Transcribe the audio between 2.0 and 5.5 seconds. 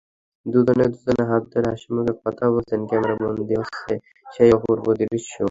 কথা বলছেন, ক্যামেরাবন্দী হচ্ছে সেই অপূর্ব দৃশ্য।